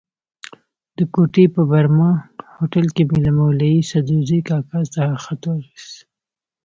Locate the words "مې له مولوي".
3.09-3.75